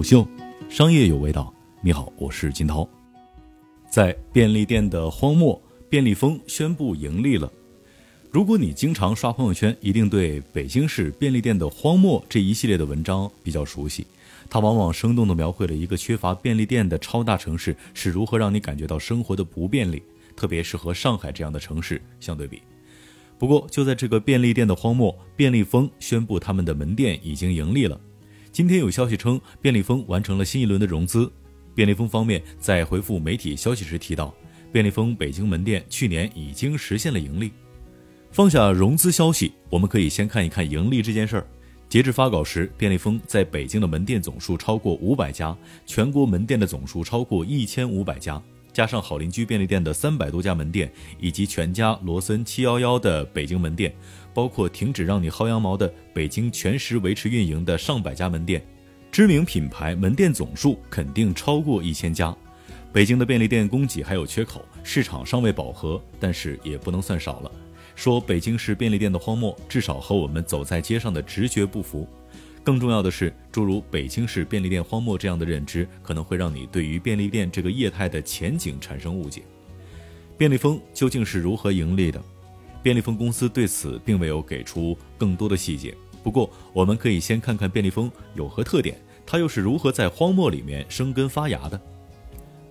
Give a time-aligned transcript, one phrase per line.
[0.00, 0.26] 虎嗅，
[0.70, 1.52] 商业有味道。
[1.82, 2.88] 你好，我是金涛。
[3.90, 7.52] 在便利店的荒漠，便利蜂宣布盈利了。
[8.30, 14.06] 如果你经常刷朋友圈，一定对北京市便利店的荒漠这一系列的文章比较熟悉。
[14.48, 20.02] 它往往生动地描绘了一个缺乏便利店的超大城市是如何让你感觉到生活的不便利，
[20.34, 22.62] 特别是和上海这样的城市相对比。
[23.38, 28.00] 不过，就在这个便利店的荒漠，便利蜂宣布他们的门店已经盈利了。
[28.52, 31.30] 今天有消息称，便利蜂完成了新一轮的融资。
[31.72, 34.34] 便利蜂方面在回复媒体消息时提到，
[34.72, 37.52] 便利蜂北京门店去年已经实现了盈利。
[38.32, 41.46] 放下融资消息，我们可以先看一看盈利这件事儿。
[41.88, 48.40] 截至发稿时，便利蜂在北京的门店总数超过五百家，全国门店的总数超过一千五百家。
[48.72, 53.94] 加上好邻居便利店的三百多家门店，以及全家、罗森、七幺幺的北京门店，
[54.32, 58.64] 包括停止让你薅羊毛的北京全时维持运营的上百家门店，
[59.10, 62.34] 知名品牌门店总数肯定超过一千家。
[62.92, 67.50] 北京的便利店供给还有缺口，市场尚未饱和，但是也不能算少了。
[67.94, 72.08] 说北京市便利店的荒漠，至少和我们走在街上的直觉不符。
[72.62, 79.42] 更重要的是，诸如北京市便利店荒漠这样的认知，可能会让你对于便利店这个业态的前景产生误解。
[80.36, 82.22] 便利蜂究竟是如何盈利的？
[82.82, 85.94] 便利蜂公司对此并没有给出更多的细节。
[86.22, 91.80] 不过，我们可以先看看便利蜂有何特点，它又是如何在荒漠里面生根发芽的。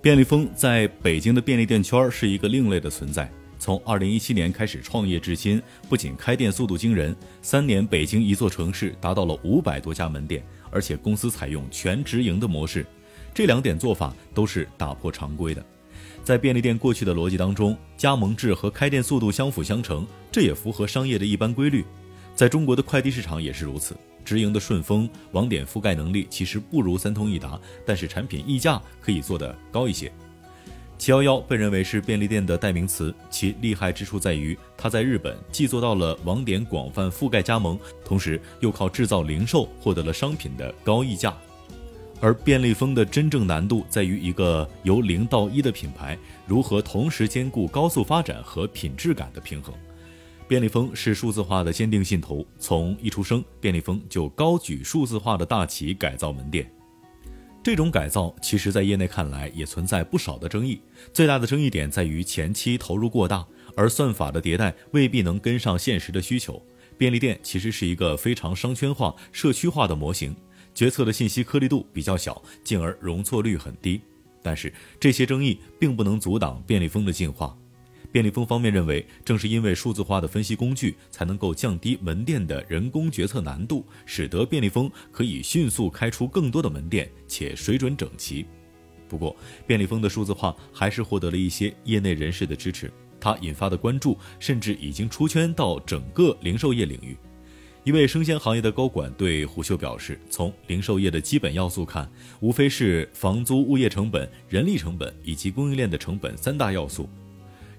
[0.01, 3.31] 便利蜂在北京的便利店圈是一个另类的存在。
[3.59, 12.85] 从二零一七年开始创业至今，不仅开店速度惊人，三年北京一座城市达到了五百多家门店，而且公司采用全直营的模式，
[13.33, 15.63] 这两点做法都是打破常规的。
[16.23, 21.83] 在便利店过去的逻辑当中，加盟制和开店速度相辅相成，这也符合商业的一般规律。
[22.33, 23.93] 在中国的快递市场也是如此，
[24.23, 30.09] 直营的顺丰网点覆盖能力其实不如三通一达，但是产品溢价可以做得高一些。
[30.99, 41.33] 七幺幺被认为是便利店的代名词，其厉害之处在于，它在日本既做到了网点广泛覆盖加盟，同时又靠制造零售获得了商品的高溢价。
[42.19, 49.73] 而便利蜂的真正难度在于，一个由零到一的品牌如何同时兼顾高速发展和品质感的平衡。
[50.49, 56.69] 便利蜂是数字化的坚定信徒，从一出生，便利蜂就高举数字化的大旗改造门店。
[57.61, 60.81] 这种改造其实，在业内看来也存在不少的争议。
[61.13, 66.61] 最大的争议点在于前期投入过大，而算法的迭代未必能跟上现实的需求。
[66.97, 70.35] 便利店其实是一个非常商圈化、社区化的模型，
[70.73, 74.01] 决策的信息颗粒度比较小，进而容错率很低。
[74.41, 77.55] 但是这些争议并不能阻挡便利蜂的进化。
[78.11, 88.45] 便利蜂方面认为，正是因为数字化的分析工具，才能够降低门店的人工决策难度，使得便利蜂可以迅速开出更多的门店，且水准整齐。
[89.07, 89.35] 不过，
[89.67, 97.15] 便利蜂的数字化还是获得了一些业内人士的支持，它引发的关注甚至已经出圈到整个零售业领域。
[97.83, 102.07] 一位生鲜行业的高管对虎嗅表示：“从零售业的基本要素看，
[102.39, 107.09] 无非是房租、物业成本、人力成本以及供应链的成本三大要素。”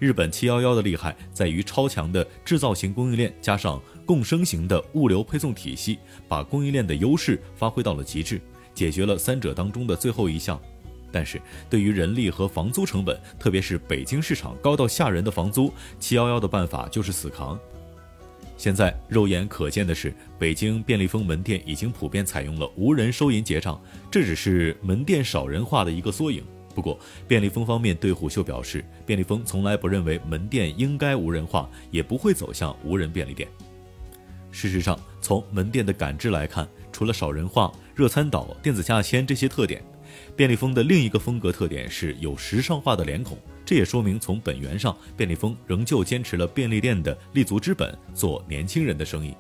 [0.01, 8.41] 日本七幺幺的厉害在于超强的制造型供应链，加上共生型的物流配送体系，把供应链的优势发挥到了极致，
[8.75, 10.59] 解决了三者当中的最后一项。
[11.13, 17.59] 但是对于人力和房租成本，特别是北京市场高到吓人的房租，七幺幺的办法就是死扛。
[18.57, 23.79] 现在肉眼可见的是，北京便利蜂门店已经普遍采用了无人收银结账，
[24.11, 26.43] 这只是门店少人化的一个缩影。
[26.75, 33.49] 不过，便利蜂方面对虎嗅表示，便利蜂从来不认为门店应该无人化，也不会走向无人便利店。
[34.53, 39.83] 事实上，从门店的感知来看，除了少人化、热餐岛、电子价签这些特点，
[40.35, 43.39] 便利蜂的另一个风格特点是有时尚化的脸孔。
[43.65, 49.33] 这也说明，从本源上，便利蜂仍旧坚持了便利店的立足之本，做年轻人的生意。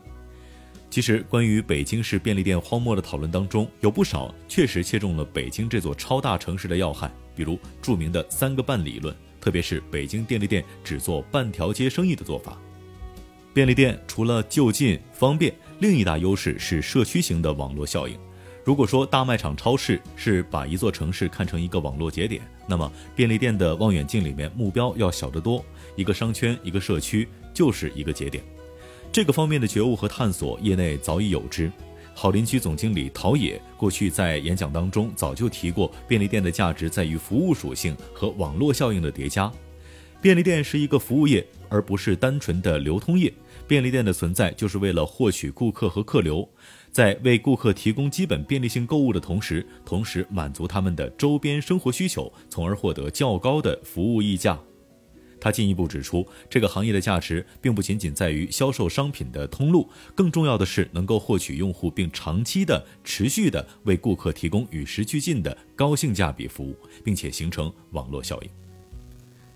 [0.91, 12.59] 其实，关于北京市便利店荒漠的讨论当中，有不少确实切中了北京这座超大城市的要害，比如著名的“三个半”理论，特别是北京便利店只做半条街生意的做法。
[13.55, 18.19] 便利店除了就近方便，另一大优势是社区型的网络效应。
[18.64, 25.64] 如果说大卖场、超市是把一座城市看成一个网络节点，那么便利店的望远镜里面目标要小得多，
[25.94, 28.43] 一个商圈、一个社区就是一个节点。
[29.12, 31.71] 这个方面的觉悟和探索，业内早已有之。
[32.15, 39.51] 好邻居总经理陶冶过去在演讲当中早就提过，便利店的价值在于服务属性和网络效应的叠加。
[40.21, 43.33] 便利店是一个服务业，而不是单纯的流通业。
[43.67, 46.49] 便利店的存在就是为了获取顾客和客流。
[46.93, 54.57] 在为顾客提供基本便利性购物的同时，同时满足他们的周边生活需求，从而获得较高的服务溢价。
[55.40, 68.50] 他进一步指出，这个行业的价值并不仅仅在于销售商品的通路，更重要的是能够获取用户并长期的、持续的为顾客提供与时俱进的高性价比服务，并且形成网络效应。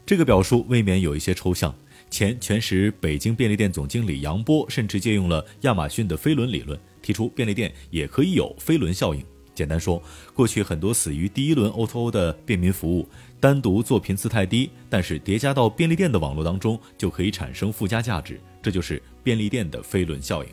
[0.07, 1.75] 这个表述未免有一些抽象。
[2.11, 9.25] 前全时北京便利店总经理杨波甚至借用了亚马逊的飞轮理论，提出便利店也可以有飞轮效应。
[9.55, 10.03] 简单说，
[10.35, 13.09] 过去很多死于第一轮 O2O 的便民服务，
[13.39, 18.41] 单独做频次太低，但是叠加到便利店的网络当中，就可以产生附加价值。
[18.61, 20.51] 这就是便利店的飞轮效应。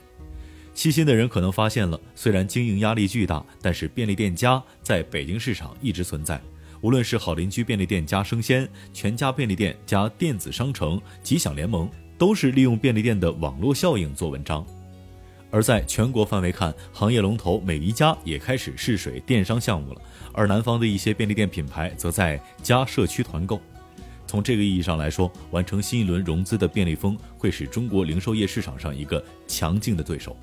[0.73, 6.39] 细心的人可能发现了，虽然经营压力巨大，但是便利店家在北京市场一直存在。
[6.81, 14.65] 无论是好邻居便利店加生鲜、全家便利店加电子商城、吉祥联盟，都是利用便利店的网络效应做文章。
[15.51, 20.01] 而在全国范围看，行业龙头每一家也开始试水电商项目了，
[20.31, 23.61] 而南方的一些便利店品牌则在加社区团购。
[24.25, 30.37] 从这个意义上来说，完成新一轮融资的便利蜂会是中国零售业市场上一个强劲的对手。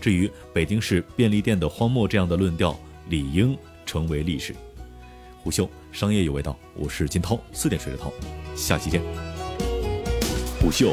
[0.00, 2.76] 至于北京市便利店的荒漠这样的论调，
[3.08, 3.56] 理应
[3.86, 4.52] 成为历史。
[5.40, 8.12] 虎嗅商业有味道，我是金涛，四点水的涛，
[8.56, 9.00] 下期见。
[10.60, 10.92] 虎嗅